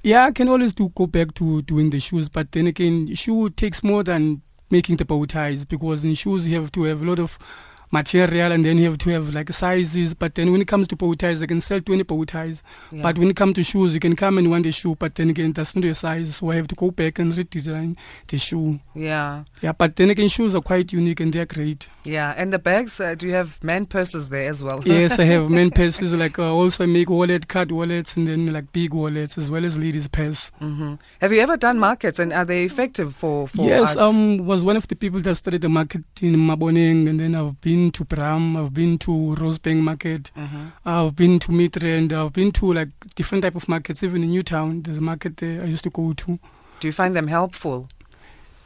Yeah, 0.02 0.26
I 0.26 0.32
can 0.32 0.48
always 0.48 0.74
do 0.74 0.90
go 0.96 1.06
back 1.06 1.34
to 1.36 1.62
doing 1.64 1.90
the 1.90 2.00
shoes, 2.00 2.30
but 2.30 2.54
then 2.54 2.68
again, 2.68 3.14
shoe 3.16 3.50
takes 3.50 3.84
more 3.84 4.02
than 4.02 4.42
making 4.70 4.98
the 4.98 5.06
bow 5.06 5.26
ties 5.26 5.66
because 5.66 6.04
in 6.06 6.14
shoes 6.14 6.48
you 6.48 6.56
have 6.60 6.72
to 6.74 6.84
have 6.84 7.02
a 7.02 7.06
lot 7.06 7.20
of 7.20 7.38
material 7.92 8.52
and 8.52 8.66
then 8.66 8.78
you 8.78 8.86
have 8.86 8.98
to 9.00 9.10
have 9.12 9.34
like 9.34 9.50
sizes. 9.52 10.14
But 10.14 10.36
then 10.36 10.52
when 10.52 10.62
it 10.62 10.68
comes 10.68 10.88
to 10.90 10.96
bow 10.96 11.14
ties, 11.14 11.42
I 11.42 11.46
can 11.46 11.62
sell 11.62 11.80
20 11.82 12.04
bow 12.04 12.24
ties. 12.26 12.64
yeah. 12.92 13.02
But 13.02 13.18
when 13.18 13.30
it 13.30 13.36
comes 13.36 13.56
to 13.56 13.64
shoes, 13.64 13.94
you 13.94 14.00
can 14.00 14.16
come 14.16 14.38
and 14.38 14.50
want 14.50 14.66
a 14.66 14.72
shoe, 14.72 14.96
but 14.96 15.16
then 15.16 15.30
again, 15.30 15.54
that's 15.54 15.76
not 15.76 15.84
your 15.86 15.94
size, 15.94 16.36
so 16.38 16.52
I 16.52 16.56
have 16.56 16.68
to 16.70 16.76
go 16.76 16.92
back 16.92 17.20
and 17.20 17.34
redesign 17.34 17.96
the 18.28 18.38
shoe. 18.38 18.80
yeah, 18.94 19.44
Yeah, 19.62 19.72
but 19.72 19.96
then 19.96 20.10
again, 20.10 20.28
shoes 20.28 20.54
are 20.56 20.62
quite 20.62 20.92
unique 20.92 21.20
and 21.20 21.32
they're 21.34 21.46
great. 21.46 21.88
yeah, 22.04 22.34
and 22.38 22.52
the 22.54 22.60
bags. 22.60 23.00
Uh, 23.00 23.16
do 23.16 23.28
you 23.28 23.34
have 23.34 23.64
man 23.64 23.86
purses 23.86 24.30
there 24.30 24.50
as 24.50 24.64
well? 24.64 24.82
yes, 24.86 25.18
I 25.20 25.24
have 25.26 25.50
men 25.50 25.70
purses, 25.80 26.14
like 26.14 26.38
uh, 26.40 26.52
also 26.54 26.84
I 26.84 26.88
make 26.88 27.10
wallet, 27.10 27.48
card 27.48 27.72
wallets, 27.72 28.16
and 28.18 28.28
then 28.28 28.52
like 28.54 28.72
big 28.74 28.94
wallets 28.94 29.38
as 29.38 29.50
well 29.52 29.64
as 29.66 29.78
ladies' 29.78 30.08
purse. 30.08 30.52
hmm 30.60 30.96
Have 31.22 31.32
you 31.34 31.40
ever 31.42 31.58
done 31.58 31.80
markets, 31.80 32.20
and 32.20 32.34
are 32.34 32.46
they 32.46 32.64
effective 32.64 33.16
for 33.16 33.48
for? 33.48 33.66
yes, 33.68 33.96
arts? 33.96 33.98
um, 34.18 34.46
was 34.46 34.64
one 34.64 34.76
of 34.78 34.88
the 34.88 34.96
people 34.96 35.20
that 35.22 35.36
started 35.36 35.62
the 35.62 35.70
market 35.70 36.04
in 36.22 36.36
Maboneng, 36.36 37.08
and 37.10 37.20
then 37.20 37.36
I've 37.36 37.60
been 37.62 37.77
to 37.92 38.04
Braam, 38.06 38.58
I've 38.58 38.74
been 38.74 38.98
to 39.00 39.12
Rosebank 39.42 39.80
Market, 39.82 40.32
Mhm. 40.36 40.72
I've 40.86 41.16
been 41.16 41.40
to 41.40 41.52
Mitre, 41.52 41.88
and 41.98 42.12
I've 42.14 42.34
been 42.34 42.52
to 42.54 42.74
like 42.74 42.90
different 43.16 43.44
type 43.44 43.56
of 43.56 43.68
markets. 43.70 44.04
Even 44.04 44.24
in 44.24 44.32
Newtown, 44.32 44.82
there's 44.84 44.98
a 44.98 45.02
market 45.12 45.38
there 45.38 45.62
I 45.64 45.66
used 45.66 45.84
to 45.84 45.90
go 45.90 46.14
to. 46.14 46.40
Do 46.80 46.88
you 46.88 46.92
find 46.92 47.16
them 47.16 47.28
helpful? 47.28 47.88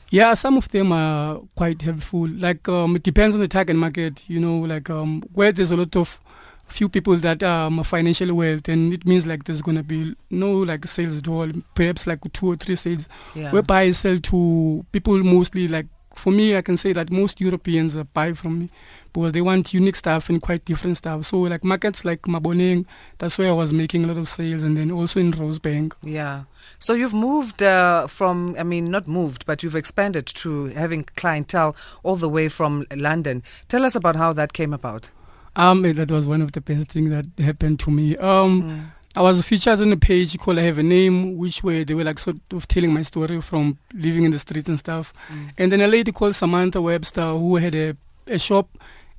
Yeah, 0.10 0.34
some 0.34 0.58
of 0.58 0.68
them 0.70 0.92
are 0.92 1.40
quite 1.56 1.82
helpful. 1.82 2.28
Like 2.28 2.68
um, 2.68 2.96
it 2.98 3.04
depends 3.04 3.36
on 3.36 3.42
the 3.42 3.48
target 3.48 3.76
market. 3.78 4.26
You 4.28 4.40
know, 4.42 4.60
like 4.60 4.90
um, 4.90 5.24
where 5.34 5.52
there's 5.54 5.72
a 5.72 5.78
lot 5.78 5.96
of 5.96 6.20
few 6.68 6.88
people 6.90 7.16
that 7.18 7.44
are 7.44 7.84
financially 7.84 8.32
well, 8.32 8.58
then 8.64 8.92
it 8.94 9.06
means 9.06 9.26
like 9.28 9.44
there's 9.46 9.62
gonna 9.62 9.84
be 9.84 10.16
no 10.30 10.52
like 10.52 10.86
sales 10.88 11.18
at 11.18 11.28
all. 11.28 11.48
Perhaps 11.76 12.08
like 12.08 12.20
two 12.34 12.48
or 12.52 12.56
three 12.58 12.76
sales. 12.76 13.08
Yeah. 13.36 13.52
Whereby 13.52 13.82
I 13.84 13.92
sell 13.92 14.18
to 14.20 14.86
people 14.92 15.18
mostly 15.24 15.68
like 15.68 15.88
for 16.16 16.32
me, 16.32 16.56
I 16.58 16.62
can 16.62 16.78
say 16.78 16.94
that 16.94 17.10
most 17.12 17.40
Europeans 17.42 17.96
uh, 17.96 18.04
buy 18.04 18.34
from 18.34 18.60
me 18.60 18.70
because 19.14 19.34
they 19.34 19.42
want 19.42 19.74
unique 19.74 19.96
stuff 19.96 20.30
and 20.30 20.42
quite 20.42 20.64
different 20.66 20.98
stuff. 20.98 21.26
So 21.26 21.40
like 21.40 21.64
markets 21.64 22.06
like 22.06 22.22
Maboneng, 22.24 22.86
that's 23.18 23.38
where 23.38 23.50
I 23.50 23.54
was 23.54 23.74
making 23.74 24.06
a 24.06 24.08
lot 24.08 24.18
of 24.18 24.30
sales, 24.30 24.64
and 24.64 24.78
then 24.78 24.92
also 24.92 25.20
in 25.20 25.32
Rosebank. 25.32 25.94
Yeah. 26.02 26.44
So 26.80 26.94
you've 26.94 27.14
moved 27.14 27.62
uh, 27.62 28.08
from, 28.08 28.56
I 28.58 28.64
mean, 28.64 28.90
not 28.90 29.08
moved, 29.08 29.46
but 29.46 29.64
you've 29.64 29.76
expanded 29.76 30.26
to 30.28 30.66
having 30.68 31.04
clientele 31.16 31.76
all 32.04 32.16
the 32.16 32.30
way 32.30 32.50
from 32.50 32.86
London. 32.96 33.44
Tell 33.68 33.84
us 33.86 33.96
about 33.96 34.16
how 34.16 34.34
that 34.34 34.54
came 34.54 34.74
about. 34.74 35.12
Um, 35.56 35.82
that 35.82 36.10
was 36.10 36.28
one 36.28 36.42
of 36.42 36.54
the 36.54 36.62
best 36.62 36.90
things 36.90 37.10
that 37.10 37.26
happened 37.44 37.80
to 37.82 37.92
me. 37.92 38.16
Um, 38.18 38.64
Mm. 38.64 38.92
I 39.16 39.22
was 39.22 39.42
featured 39.46 39.82
on 39.82 39.92
a 39.92 39.98
page 39.98 40.38
called 40.40 40.58
I 40.58 40.62
Have 40.64 40.78
a 40.78 40.84
Name, 40.84 41.38
which 41.38 41.64
where 41.64 41.84
they 41.84 41.94
were 41.94 42.04
like 42.04 42.18
sort 42.18 42.38
of 42.54 42.68
telling 42.68 42.94
my 42.94 43.02
story 43.02 43.42
from 43.42 43.78
living 43.94 44.24
in 44.24 44.32
the 44.32 44.40
streets 44.40 44.70
and 44.70 44.80
stuff. 44.80 45.14
Mm. 45.28 45.50
And 45.58 45.72
then 45.72 45.82
a 45.82 45.88
lady 45.88 46.14
called 46.14 46.36
Samantha 46.36 46.82
Webster, 46.82 47.32
who 47.32 47.58
had 47.58 47.76
a, 47.76 47.98
a 48.28 48.40
shop 48.40 48.70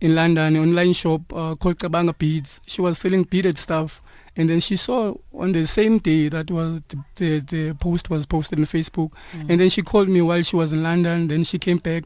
in 0.01 0.15
London, 0.15 0.57
an 0.57 0.63
online 0.63 0.95
shop 0.95 1.21
uh, 1.35 1.55
called 1.57 1.79
Kabanga 1.79 2.17
Beads. 2.17 2.61
She 2.67 2.81
was 2.81 2.99
selling 2.99 3.25
beaded 3.25 3.59
stuff. 3.59 4.01
And 4.35 4.49
then 4.49 4.61
she 4.61 4.77
saw 4.77 5.15
on 5.35 5.53
the 5.53 5.67
same 5.67 5.99
day 5.99 6.29
that 6.29 6.51
was 6.51 6.81
the, 6.89 7.05
the, 7.17 7.39
the 7.41 7.75
post 7.75 8.09
was 8.09 8.25
posted 8.25 8.59
on 8.59 8.65
Facebook. 8.65 9.13
Mm. 9.33 9.51
And 9.51 9.61
then 9.61 9.69
she 9.69 9.83
called 9.83 10.09
me 10.09 10.23
while 10.23 10.41
she 10.41 10.57
was 10.57 10.73
in 10.73 10.83
London. 10.83 11.29
Then 11.29 11.45
she 11.45 11.59
came 11.59 11.77
back 11.77 12.05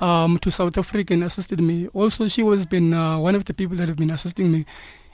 um, 0.00 0.38
to 0.38 0.50
South 0.50 0.78
Africa 0.78 1.14
and 1.14 1.24
assisted 1.24 1.60
me. 1.60 1.88
Also, 1.88 2.28
she 2.28 2.44
was 2.44 2.66
been 2.66 2.94
uh, 2.94 3.18
one 3.18 3.34
of 3.34 3.46
the 3.46 3.54
people 3.54 3.76
that 3.78 3.88
have 3.88 3.96
been 3.96 4.10
assisting 4.10 4.52
me 4.52 4.64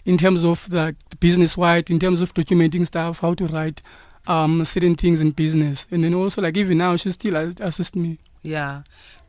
in 0.04 0.18
terms 0.18 0.44
of 0.44 0.68
the, 0.71 0.94
business 1.21 1.56
wide, 1.56 1.90
in 1.90 2.00
terms 2.00 2.21
of 2.21 2.35
documenting 2.35 2.87
stuff, 2.87 3.21
how 3.21 3.35
to 3.35 3.47
write 3.47 3.80
um, 4.26 4.64
certain 4.64 4.97
things 4.97 5.21
in 5.21 5.30
business. 5.30 5.87
And 5.90 6.04
then 6.04 6.14
also, 6.14 6.42
like 6.42 6.56
even 6.56 6.78
now, 6.78 6.97
she 6.97 7.11
still 7.11 7.37
assists 7.37 7.94
me. 7.94 8.18
Yeah. 8.42 8.82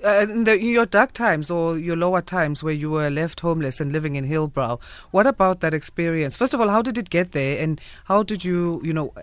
Uh, 0.04 0.26
in, 0.30 0.44
the, 0.44 0.56
in 0.56 0.70
your 0.70 0.86
dark 0.86 1.14
times 1.14 1.52
or 1.52 1.78
your 1.78 1.96
lower 1.96 2.22
times 2.22 2.64
where 2.64 2.74
you 2.74 2.90
were 2.90 3.10
left 3.10 3.40
homeless 3.40 3.80
and 3.80 3.92
living 3.92 4.16
in 4.16 4.28
Hillbrow, 4.28 4.82
what 5.12 5.28
about 5.28 5.62
that 5.62 5.74
experience? 5.74 6.36
First 6.36 6.54
of 6.54 6.60
all, 6.60 6.70
how 6.70 6.82
did 6.82 6.98
it 6.98 7.10
get 7.10 7.32
there 7.32 7.62
and 7.62 7.80
how 8.06 8.24
did 8.24 8.44
you, 8.44 8.82
you 8.84 8.92
know, 8.92 9.14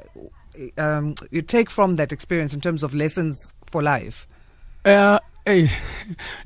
um, 0.79 1.17
you 1.31 1.43
take 1.43 1.71
from 1.71 1.97
that 1.97 2.13
experience 2.13 2.55
in 2.55 2.61
terms 2.61 2.83
of 2.83 2.95
lessons 2.95 3.53
for 3.67 3.83
life? 3.83 4.27
Uh, 4.85 5.19
hey, 5.47 5.71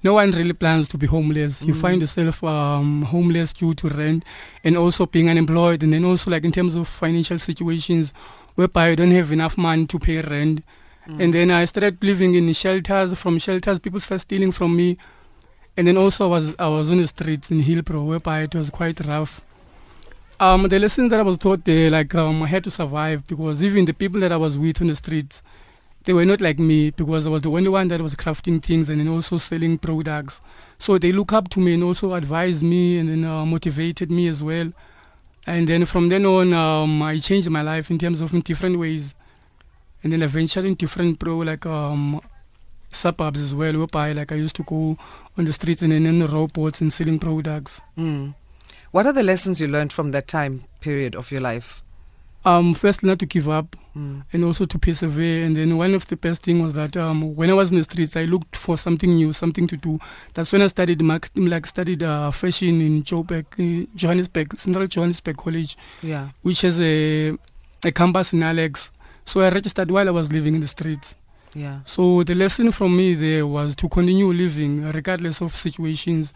no 0.02 0.14
one 0.14 0.30
really 0.32 0.52
plans 0.52 0.88
to 0.90 0.98
be 0.98 1.06
homeless. 1.06 1.62
You 1.62 1.74
Mm. 1.74 1.80
find 1.80 2.00
yourself 2.00 2.42
um, 2.44 3.02
homeless 3.02 3.52
due 3.52 3.74
to 3.74 3.88
rent 3.88 4.24
and 4.62 4.76
also 4.76 5.06
being 5.06 5.28
unemployed. 5.28 5.82
And 5.82 5.92
then 5.92 6.04
also, 6.04 6.30
like 6.30 6.44
in 6.44 6.52
terms 6.52 6.74
of 6.74 6.88
financial 6.88 7.38
situations 7.38 8.12
whereby 8.54 8.90
you 8.90 8.96
don't 8.96 9.10
have 9.10 9.32
enough 9.32 9.58
money 9.58 9.86
to 9.86 9.98
pay 9.98 10.20
rent. 10.20 10.62
Mm. 11.08 11.20
And 11.22 11.34
then 11.34 11.50
I 11.50 11.64
started 11.66 12.02
living 12.02 12.34
in 12.34 12.52
shelters. 12.52 13.14
From 13.14 13.38
shelters, 13.38 13.78
people 13.78 14.00
started 14.00 14.20
stealing 14.22 14.52
from 14.52 14.74
me. 14.76 14.96
And 15.76 15.86
then 15.88 15.96
also, 15.96 16.26
I 16.26 16.30
was 16.30 16.54
I 16.58 16.68
was 16.68 16.90
on 16.90 16.98
the 16.98 17.06
streets 17.08 17.50
in 17.50 17.62
Hillbrow, 17.62 18.06
whereby 18.06 18.42
it 18.42 18.54
was 18.54 18.70
quite 18.70 19.00
rough. 19.04 19.40
Um, 20.40 20.68
the 20.68 20.78
lessons 20.78 21.10
that 21.10 21.20
I 21.20 21.22
was 21.22 21.38
taught 21.38 21.64
there, 21.64 21.90
like 21.90 22.14
um, 22.14 22.42
I 22.42 22.46
had 22.48 22.64
to 22.64 22.70
survive 22.70 23.26
because 23.26 23.62
even 23.62 23.84
the 23.84 23.92
people 23.94 24.20
that 24.20 24.32
I 24.32 24.36
was 24.36 24.56
with 24.58 24.80
on 24.80 24.88
the 24.88 24.94
streets, 24.94 25.42
they 26.04 26.12
were 26.12 26.24
not 26.24 26.40
like 26.40 26.58
me 26.58 26.90
because 26.90 27.26
I 27.26 27.30
was 27.30 27.42
the 27.42 27.50
only 27.50 27.68
one 27.68 27.88
that 27.88 28.00
was 28.00 28.14
crafting 28.14 28.62
things 28.62 28.90
and 28.90 29.00
then 29.00 29.08
also 29.08 29.38
selling 29.38 29.78
products. 29.78 30.42
So 30.78 30.98
they 30.98 31.12
look 31.12 31.32
up 31.32 31.48
to 31.50 31.60
me 31.60 31.74
and 31.74 31.82
also 31.82 32.14
advised 32.14 32.62
me 32.62 32.98
and 32.98 33.08
then 33.08 33.24
uh, 33.24 33.44
motivated 33.46 34.10
me 34.10 34.28
as 34.28 34.42
well. 34.42 34.70
And 35.46 35.68
then 35.68 35.84
from 35.86 36.08
then 36.08 36.26
on, 36.26 36.52
um, 36.52 37.02
I 37.02 37.18
changed 37.18 37.48
my 37.50 37.62
life 37.62 37.90
in 37.90 37.98
terms 37.98 38.20
of 38.20 38.34
in 38.34 38.40
different 38.40 38.78
ways. 38.78 39.14
And 40.02 40.12
then 40.12 40.22
I 40.22 40.26
ventured 40.26 40.66
in 40.66 40.74
different 40.74 41.18
pro 41.18 41.38
like 41.38 41.64
um, 41.64 42.20
suburbs 42.90 43.40
as 43.40 43.54
well, 43.54 43.72
whereby 43.72 44.12
like 44.12 44.32
I 44.32 44.36
used 44.36 44.56
to 44.56 44.62
go 44.62 44.98
on 45.38 45.44
the 45.44 45.52
streets 45.52 45.80
and 45.80 45.92
then 45.92 46.06
in 46.06 46.18
the 46.18 46.28
robots 46.28 46.82
and 46.82 46.92
selling 46.92 47.18
products. 47.18 47.80
Mm. 47.98 48.34
What 48.90 49.06
are 49.06 49.12
the 49.12 49.22
lessons 49.22 49.60
you 49.60 49.68
learned 49.68 49.92
from 49.92 50.10
that 50.12 50.28
time 50.28 50.64
period 50.80 51.14
of 51.14 51.30
your 51.30 51.40
life? 51.40 51.83
Um, 52.46 52.74
firstly, 52.74 53.08
not 53.08 53.18
to 53.20 53.26
give 53.26 53.48
up 53.48 53.76
Mm. 53.96 54.24
and 54.32 54.44
also 54.44 54.64
to 54.64 54.76
persevere. 54.78 55.44
And 55.46 55.56
then 55.56 55.76
one 55.76 55.94
of 55.94 56.06
the 56.08 56.16
best 56.16 56.42
thing 56.42 56.60
was 56.60 56.74
that 56.74 56.96
um, 56.96 57.34
when 57.36 57.48
I 57.48 57.52
was 57.52 57.70
in 57.70 57.78
the 57.78 57.84
streets, 57.84 58.16
I 58.16 58.24
looked 58.24 58.56
for 58.56 58.76
something 58.76 59.14
new, 59.14 59.32
something 59.32 59.68
to 59.68 59.76
do. 59.76 60.00
That's 60.34 60.52
when 60.52 60.62
I 60.62 60.66
studied 60.66 61.00
marketing, 61.00 61.46
like 61.46 61.64
studied 61.64 62.02
uh, 62.02 62.32
fashion 62.32 62.80
in 62.80 63.04
Joburg, 63.04 63.44
uh, 63.58 63.86
Johannesburg, 63.94 64.56
Central 64.56 64.88
Johannesburg 64.88 65.36
College, 65.36 65.76
Yeah. 66.02 66.30
which 66.42 66.62
has 66.62 66.78
a 66.80 67.36
a 67.86 67.92
campus 67.92 68.32
in 68.32 68.42
Alex. 68.42 68.90
So 69.24 69.40
I 69.42 69.48
registered 69.50 69.90
while 69.92 70.08
I 70.08 70.10
was 70.10 70.32
living 70.32 70.54
in 70.56 70.60
the 70.60 70.66
streets. 70.68 71.14
Yeah. 71.54 71.78
So 71.84 72.24
the 72.24 72.34
lesson 72.34 72.72
from 72.72 72.96
me 72.96 73.14
there 73.14 73.46
was 73.46 73.76
to 73.76 73.88
continue 73.88 74.32
living 74.32 74.90
regardless 74.90 75.40
of 75.40 75.54
situations, 75.54 76.34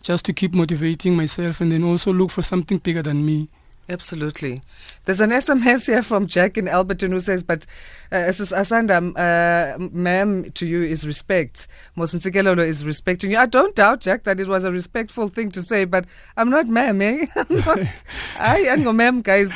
just 0.00 0.24
to 0.26 0.32
keep 0.32 0.54
motivating 0.54 1.16
myself 1.16 1.60
and 1.60 1.72
then 1.72 1.82
also 1.82 2.12
look 2.12 2.30
for 2.30 2.42
something 2.42 2.78
bigger 2.78 3.02
than 3.02 3.26
me. 3.26 3.48
Absolutely. 3.90 4.62
There's 5.04 5.18
an 5.18 5.30
SMS 5.30 5.86
here 5.86 6.04
from 6.04 6.28
Jack 6.28 6.56
in 6.56 6.66
Alberton 6.66 7.10
who 7.10 7.18
says, 7.18 7.42
but 7.42 7.66
uh, 8.12 8.16
Asanda, 8.16 8.96
uh, 9.16 9.78
ma'am, 9.92 10.50
to 10.52 10.66
you 10.66 10.82
is 10.82 11.06
respect. 11.06 11.68
Mosinsikelolo 11.96 12.66
is 12.66 12.84
respecting 12.84 13.30
you. 13.30 13.38
I 13.38 13.46
don't 13.46 13.74
doubt, 13.76 14.00
Jack, 14.00 14.24
that 14.24 14.40
it 14.40 14.48
was 14.48 14.64
a 14.64 14.72
respectful 14.72 15.28
thing 15.28 15.50
to 15.52 15.62
say, 15.62 15.84
but 15.84 16.04
I'm 16.36 16.50
not 16.50 16.66
ma'am, 16.66 17.00
eh? 17.02 17.26
I'm 17.36 17.56
not. 17.60 17.78
I 18.38 18.58
am 18.60 18.82
no 18.82 18.92
ma'am, 18.92 19.22
guys. 19.22 19.52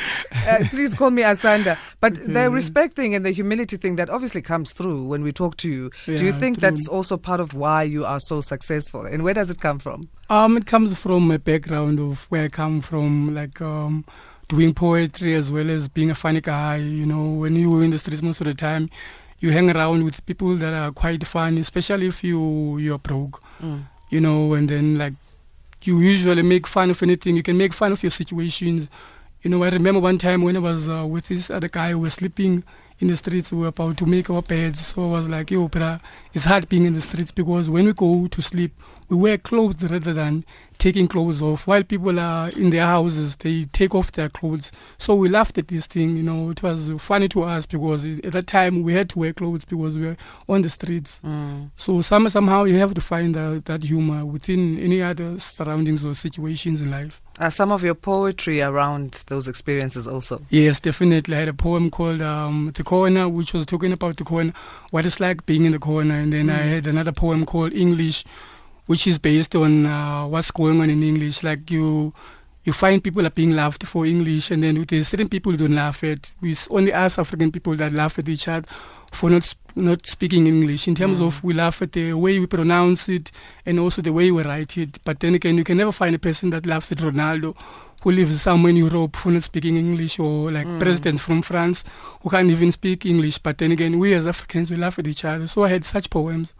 Uh, 0.47 0.65
please 0.71 0.95
call 0.95 1.11
me 1.11 1.23
Asanda. 1.23 1.79
But 2.01 2.15
the 2.15 2.45
Okay. 2.45 2.49
respect 2.49 2.95
thing 2.95 3.15
and 3.15 3.25
the 3.25 3.31
humility 3.31 3.77
thing 3.77 3.97
that 3.97 4.11
obviously 4.11 4.43
comes 4.43 4.73
through 4.73 5.03
when 5.05 5.23
we 5.23 5.33
talk 5.33 5.57
to 5.59 5.69
you. 5.71 5.91
Do 6.07 6.25
you 6.25 6.33
think 6.33 6.59
true. 6.59 6.71
that's 6.71 6.87
also 6.89 7.17
part 7.17 7.41
of 7.41 7.55
why 7.55 7.83
you 7.85 8.05
are 8.05 8.21
so 8.21 8.41
successful? 8.41 9.07
And 9.07 9.23
where 9.25 9.35
does 9.35 9.51
it 9.51 9.61
come 9.61 9.79
from? 9.79 10.09
Um, 10.31 10.57
it 10.57 10.67
comes 10.67 10.95
from 10.95 11.31
a 11.31 11.39
background 11.39 11.99
of 12.01 12.27
where 12.31 12.45
I 12.45 12.49
come 12.49 12.81
from, 12.81 13.35
like 13.35 13.61
um, 13.61 14.05
doing 14.49 14.75
poetry 14.75 15.35
as 15.35 15.51
well 15.51 15.71
as 15.71 15.89
being 15.89 16.11
a 16.11 16.15
funny 16.15 16.41
guy. 16.41 16.77
You 16.77 17.07
know, 17.07 17.31
when 17.31 17.57
you 17.57 17.81
in 17.81 17.91
the 17.91 17.99
streets 17.99 18.23
most 18.23 18.41
of 18.41 18.47
the 18.47 18.55
time, 18.55 18.91
you 19.41 19.51
hang 19.51 19.75
around 19.75 20.05
with 20.05 20.25
people 20.27 20.55
that 20.57 20.73
are 20.73 20.93
quite 20.93 21.27
funny, 21.27 21.61
especially 21.61 22.07
if 22.07 22.25
you 22.25 22.79
you're 22.79 22.99
broke. 22.99 23.43
Mm. 23.61 23.85
You 24.11 24.21
know, 24.21 24.55
and 24.55 24.69
then 24.69 24.97
like 24.97 25.15
you 25.83 26.01
usually 26.01 26.43
make 26.43 26.67
fun 26.67 26.91
of 26.91 27.03
anything. 27.03 27.37
You 27.37 27.43
can 27.43 27.57
make 27.57 27.73
fun 27.73 27.93
of 27.93 28.03
your 28.03 28.11
situations. 28.11 28.89
You 29.43 29.51
know, 29.51 29.63
I 29.63 29.69
remember 29.69 30.01
one 30.01 30.19
time 30.19 30.43
when 30.43 30.57
I 30.57 30.61
was 30.61 30.89
uh, 30.89 31.07
with 31.07 31.29
this 31.29 31.51
other 31.51 31.69
guy, 31.69 31.95
we 31.95 32.01
were 32.03 32.11
sleeping 32.11 32.65
in 33.01 33.09
the 33.09 33.17
streets. 33.17 33.53
We 33.53 33.59
were 33.59 33.67
about 33.69 33.99
to 33.99 34.07
make 34.07 34.31
our 34.31 34.41
beds. 34.43 34.87
So 34.87 35.05
I 35.05 35.09
was 35.09 35.29
like, 35.29 35.51
yo, 35.51 35.69
bruh, 35.69 36.01
it's 36.33 36.47
hard 36.47 36.69
being 36.69 36.87
in 36.87 36.95
the 36.95 37.03
streets 37.03 37.31
because 37.31 37.69
when 37.69 37.85
we 37.85 37.93
go 37.93 38.27
to 38.27 38.43
sleep, 38.43 38.73
we 39.09 39.17
wear 39.17 39.37
clothes 39.37 39.83
rather 39.83 40.15
than 40.15 40.45
taking 40.85 41.09
clothes 41.09 41.41
off. 41.41 41.67
While 41.67 41.83
people 41.83 42.21
are 42.21 42.51
in 42.51 42.69
their 42.69 42.85
houses, 42.85 43.37
they 43.37 43.63
take 43.81 43.95
off 43.95 44.13
their 44.13 44.29
clothes. 44.29 44.71
So 44.99 45.15
we 45.15 45.31
laughed 45.31 45.57
at 45.57 45.69
this 45.69 45.87
thing. 45.87 46.15
You 46.19 46.23
know, 46.23 46.51
it 46.51 46.63
was 46.63 46.91
funny 46.99 47.27
to 47.29 47.43
us 47.45 47.65
because 47.65 48.05
at 48.05 48.33
that 48.33 48.47
time 48.47 48.83
we 48.83 48.93
had 48.93 49.09
to 49.11 49.19
wear 49.21 49.33
clothes 49.33 49.65
because 49.65 49.97
we 49.97 50.07
were 50.09 50.17
on 50.47 50.61
the 50.61 50.69
streets. 50.69 51.23
Mm. 51.25 51.71
So 51.77 52.03
some, 52.03 52.29
somehow 52.29 52.65
you 52.65 52.77
have 52.77 52.93
to 52.93 53.01
find 53.01 53.35
uh, 53.35 53.61
that 53.65 53.83
humor 53.83 54.27
within 54.27 54.79
any 54.79 55.01
other 55.01 55.39
surroundings 55.39 56.05
or 56.05 56.15
situations 56.15 56.83
in 56.83 56.91
life. 56.91 57.23
Some 57.51 57.73
of 57.73 57.83
your 57.83 57.95
poetry 57.97 58.63
around 58.63 59.25
those 59.27 59.49
experiences 59.49 60.07
also? 60.07 60.43
Yes, 60.51 60.79
definitely. 60.81 61.35
I 61.35 61.41
had 61.41 61.49
a 61.49 61.55
poem 61.55 61.91
called 61.91 62.21
um, 62.23 62.71
The 62.75 62.85
Corner, 62.85 63.29
which 63.29 63.53
was 63.55 63.65
talking 63.67 63.91
about 63.93 64.19
the 64.19 64.25
corner, 64.25 64.53
what 64.93 65.05
it's 65.05 65.19
like 65.19 65.45
being 65.47 65.65
in 65.65 65.73
the 65.73 65.81
corner. 65.81 66.15
And 66.15 66.31
then 66.33 66.49
I 66.51 66.61
Mm. 66.61 66.71
had 66.75 66.87
another 66.87 67.11
poem 67.11 67.45
called 67.45 67.73
English, 67.73 68.25
which 68.87 69.07
is 69.07 69.19
based 69.19 69.55
on 69.57 69.87
uh, 69.87 70.27
what's 70.27 70.51
going 70.51 70.81
on 70.81 70.91
in 70.91 71.03
English. 71.03 71.43
Like 71.43 71.71
you, 71.71 72.13
you 72.65 72.73
find 72.73 73.03
people 73.03 73.27
are 73.27 73.31
being 73.31 73.53
laughed 73.53 73.85
for 73.85 74.07
English, 74.07 74.51
and 74.51 74.63
then 74.63 74.85
there's 74.89 75.09
certain 75.09 75.29
people 75.29 75.53
who 75.53 75.59
don't 75.59 75.73
laugh 75.77 76.03
at. 76.05 76.31
It's 76.43 76.69
only 76.71 76.93
us 76.93 77.19
African 77.19 77.51
people 77.53 77.75
that 77.77 77.93
laugh 77.93 78.19
at 78.19 78.29
each 78.29 78.49
other 78.49 78.67
for 79.13 79.31
not 79.31 79.45
sp- 79.47 79.63
not 79.77 80.07
speaking 80.07 80.47
English. 80.47 80.87
In 80.87 80.95
terms 80.95 81.19
Mm. 81.19 81.27
of 81.27 81.43
we 81.43 81.53
laugh 81.55 81.83
at 81.83 81.93
the 81.93 82.13
way 82.15 82.39
we 82.39 82.47
pronounce 82.47 83.09
it 83.09 83.31
and 83.67 83.81
also 83.81 84.03
the 84.03 84.13
way 84.13 84.31
we 84.31 84.43
write 84.43 84.77
it. 84.79 84.99
But 85.05 85.19
then 85.21 85.35
again, 85.35 85.57
you 85.59 85.65
can 85.65 85.77
never 85.79 85.93
find 85.93 86.15
a 86.15 86.19
person 86.19 86.51
that 86.51 86.65
laughs 86.67 86.93
at 86.93 86.99
Ronaldo 86.99 87.57
who 88.03 88.13
lives 88.13 88.41
somewhere 88.43 88.71
in 88.71 88.77
Europe 88.77 89.17
for 89.17 89.31
not 89.33 89.43
speaking 89.43 89.77
English 89.77 90.19
or 90.19 90.53
like 90.53 90.67
Mm. 90.67 90.79
presidents 90.79 91.23
from 91.23 91.43
France 91.43 91.85
who 92.23 92.29
can't 92.31 92.51
even 92.51 92.71
speak 92.71 93.05
English. 93.07 93.39
But 93.39 93.59
then 93.59 93.73
again, 93.73 93.99
we 93.99 94.15
as 94.15 94.27
Africans, 94.27 94.71
we 94.71 94.77
laugh 94.77 94.99
at 94.99 95.07
each 95.07 95.25
other. 95.25 95.47
So 95.49 95.65
I 95.65 95.69
had 95.71 95.85
such 95.85 96.09
poems. 96.11 96.55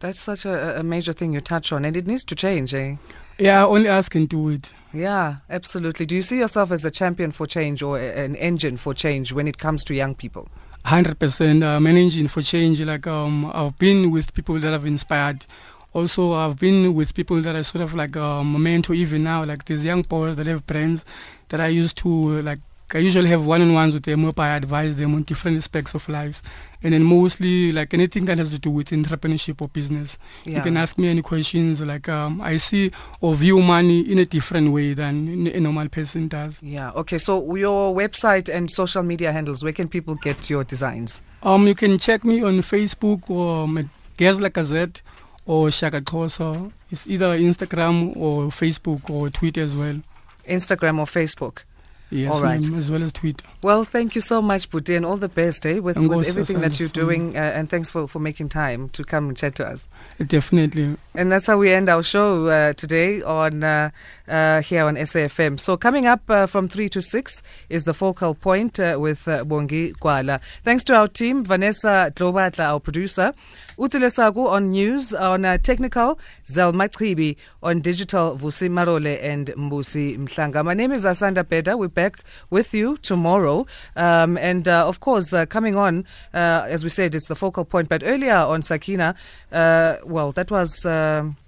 That's 0.00 0.18
such 0.20 0.44
a, 0.46 0.80
a 0.80 0.82
major 0.82 1.12
thing 1.12 1.32
you 1.32 1.40
touch 1.40 1.72
on, 1.72 1.84
and 1.84 1.96
it 1.96 2.06
needs 2.06 2.24
to 2.24 2.34
change, 2.34 2.74
eh? 2.74 2.96
Yeah, 3.38 3.64
only 3.64 3.88
us 3.88 4.08
can 4.08 4.26
do 4.26 4.48
it. 4.48 4.72
Yeah, 4.92 5.36
absolutely. 5.48 6.04
Do 6.06 6.16
you 6.16 6.22
see 6.22 6.38
yourself 6.38 6.72
as 6.72 6.84
a 6.84 6.90
champion 6.90 7.30
for 7.30 7.46
change 7.46 7.82
or 7.82 7.98
a- 7.98 8.24
an 8.24 8.34
engine 8.36 8.76
for 8.76 8.92
change 8.94 9.32
when 9.32 9.46
it 9.46 9.58
comes 9.58 9.84
to 9.84 9.94
young 9.94 10.14
people? 10.14 10.48
hundred 10.86 11.18
percent 11.18 11.62
an 11.62 11.86
engine 11.86 12.26
for 12.28 12.40
change. 12.40 12.80
Like 12.80 13.06
um, 13.06 13.44
I've 13.54 13.76
been 13.78 14.10
with 14.10 14.32
people 14.34 14.58
that 14.58 14.72
have 14.72 14.86
inspired. 14.86 15.44
Also, 15.92 16.32
I've 16.32 16.58
been 16.58 16.94
with 16.94 17.14
people 17.14 17.40
that 17.42 17.54
are 17.54 17.62
sort 17.62 17.82
of 17.82 17.94
like 17.94 18.16
um, 18.16 18.54
a 18.54 18.58
mentor 18.58 18.94
even 18.94 19.22
now. 19.24 19.44
Like 19.44 19.66
these 19.66 19.84
young 19.84 20.02
boys 20.02 20.36
that 20.36 20.46
have 20.46 20.66
brands 20.66 21.04
that 21.50 21.60
I 21.60 21.66
used 21.68 21.98
to 21.98 22.40
like. 22.42 22.60
I 22.94 22.98
usually 22.98 23.28
have 23.28 23.46
one-on-ones 23.46 23.94
with 23.94 24.04
them 24.04 24.22
where 24.22 24.32
I 24.38 24.56
advise 24.56 24.96
them 24.96 25.14
on 25.14 25.22
different 25.22 25.56
aspects 25.56 25.94
of 25.94 26.08
life, 26.08 26.42
and 26.82 26.92
then 26.92 27.04
mostly 27.04 27.72
like 27.72 27.94
anything 27.94 28.24
that 28.26 28.38
has 28.38 28.50
to 28.52 28.58
do 28.58 28.70
with 28.70 28.90
entrepreneurship 28.90 29.60
or 29.60 29.68
business. 29.68 30.18
Yeah. 30.44 30.56
You 30.56 30.62
can 30.62 30.76
ask 30.76 30.98
me 30.98 31.08
any 31.08 31.22
questions. 31.22 31.80
Like 31.80 32.08
um, 32.08 32.40
I 32.40 32.56
see 32.56 32.90
or 33.20 33.34
view 33.34 33.60
money 33.60 34.00
in 34.00 34.18
a 34.18 34.24
different 34.24 34.72
way 34.72 34.94
than 34.94 35.46
a 35.46 35.60
normal 35.60 35.88
person 35.88 36.28
does. 36.28 36.62
Yeah. 36.62 36.90
Okay. 36.92 37.18
So 37.18 37.54
your 37.54 37.94
website 37.94 38.52
and 38.52 38.70
social 38.70 39.02
media 39.02 39.32
handles. 39.32 39.62
Where 39.62 39.72
can 39.72 39.88
people 39.88 40.14
get 40.16 40.48
your 40.48 40.64
designs? 40.64 41.20
Um, 41.42 41.66
you 41.66 41.74
can 41.74 41.98
check 41.98 42.24
me 42.24 42.42
on 42.42 42.60
Facebook 42.60 43.28
or 43.30 43.64
um, 43.64 43.78
at 43.78 43.86
Gazla 44.18 44.52
Gazette 44.52 45.02
or 45.46 45.70
Shaka 45.70 46.00
Xhosa. 46.00 46.72
It's 46.90 47.06
either 47.06 47.38
Instagram 47.38 48.16
or 48.16 48.48
Facebook 48.48 49.08
or 49.08 49.30
Twitter 49.30 49.62
as 49.62 49.76
well. 49.76 50.00
Instagram 50.46 50.98
or 50.98 51.06
Facebook. 51.06 51.62
Yes, 52.10 52.34
All 52.34 52.42
right. 52.42 52.58
as 52.74 52.90
well 52.90 53.02
as 53.02 53.12
Twitter. 53.12 53.44
Well, 53.62 53.84
thank 53.84 54.16
you 54.16 54.20
so 54.20 54.42
much, 54.42 54.68
Buti, 54.68 54.96
and 54.96 55.06
all 55.06 55.16
the 55.16 55.28
best 55.28 55.64
eh, 55.64 55.78
with, 55.78 55.96
with 55.96 56.28
everything 56.28 56.60
that 56.60 56.80
you're 56.80 56.88
doing. 56.88 57.36
Uh, 57.36 57.40
and 57.40 57.70
thanks 57.70 57.90
for, 57.90 58.08
for 58.08 58.18
making 58.18 58.48
time 58.48 58.88
to 58.90 59.04
come 59.04 59.28
and 59.28 59.36
chat 59.36 59.54
to 59.56 59.66
us. 59.66 59.86
Definitely. 60.24 60.96
And 61.14 61.30
that's 61.30 61.46
how 61.46 61.56
we 61.56 61.70
end 61.70 61.88
our 61.88 62.02
show 62.02 62.48
uh, 62.48 62.72
today 62.72 63.22
on 63.22 63.62
uh, 63.62 63.90
uh, 64.28 64.60
here 64.62 64.86
on 64.86 64.96
SAFM. 64.96 65.60
So 65.60 65.76
coming 65.76 66.06
up 66.06 66.28
uh, 66.28 66.46
from 66.46 66.68
3 66.68 66.88
to 66.90 67.02
6 67.02 67.42
is 67.68 67.84
the 67.84 67.94
focal 67.94 68.34
point 68.34 68.80
uh, 68.80 68.96
with 68.98 69.28
uh, 69.28 69.44
Bongi 69.44 69.92
Kwala. 69.92 70.40
Thanks 70.64 70.84
to 70.84 70.94
our 70.94 71.08
team, 71.08 71.44
Vanessa 71.44 72.12
Dlobatla, 72.14 72.60
our 72.64 72.80
producer, 72.80 73.34
Utile 73.80 74.10
Sagu 74.10 74.46
on 74.46 74.68
news, 74.68 75.14
on 75.14 75.46
uh, 75.46 75.56
technical, 75.56 76.18
Chibi, 76.46 77.36
on 77.62 77.80
digital, 77.80 78.36
Vusi 78.36 78.68
Marole 78.68 79.18
and 79.22 79.46
Mbusi 79.56 80.18
Mhlanga. 80.18 80.62
My 80.62 80.74
name 80.74 80.92
is 80.92 81.06
Asanda 81.06 81.42
Peda. 81.44 81.78
We're 81.78 81.88
back 81.88 82.22
with 82.50 82.74
you 82.74 82.98
tomorrow. 82.98 83.66
Um, 83.96 84.36
and 84.36 84.68
uh, 84.68 84.86
of 84.86 85.00
course, 85.00 85.32
uh, 85.32 85.46
coming 85.46 85.76
on, 85.76 86.04
uh, 86.34 86.66
as 86.68 86.84
we 86.84 86.90
said, 86.90 87.14
it's 87.14 87.28
the 87.28 87.34
focal 87.34 87.64
point. 87.64 87.88
But 87.88 88.02
earlier 88.04 88.34
on 88.34 88.60
Sakina, 88.60 89.14
uh, 89.50 89.96
well, 90.04 90.32
that 90.32 90.50
was. 90.50 90.84
um 90.84 91.38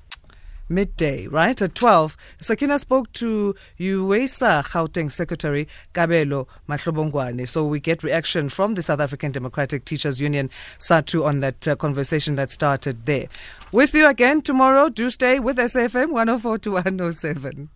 midday, 0.73 1.27
right? 1.27 1.61
At 1.61 1.75
12, 1.75 2.17
Sakina 2.41 2.79
spoke 2.79 3.13
to 3.15 3.55
UESA 3.79 4.65
Gauteng 4.65 5.11
Secretary 5.11 5.69
Kabelo 5.95 6.47
Mahlobongwane. 6.69 7.49
So 7.49 7.65
we 7.65 7.81
get 7.81 8.03
reaction 8.03 8.49
from 8.49 8.75
the 8.75 8.83
South 8.83 9.01
African 9.01 9.33
Democratic 9.33 9.85
Teachers 9.85 10.21
Union, 10.21 10.51
SADTU, 10.79 11.25
on 11.25 11.41
that 11.41 11.69
uh, 11.69 11.77
conversation 11.77 12.37
that 12.37 12.51
started 12.51 13.07
there. 13.07 13.27
With 13.71 13.95
you 13.95 14.07
again 14.07 14.43
tomorrow. 14.43 14.89
Do 14.89 15.11
stay 15.11 15.39
with 15.39 15.57
SAFM 15.57 16.11
104 16.13 16.59
to 16.59 16.71
107. 16.73 17.71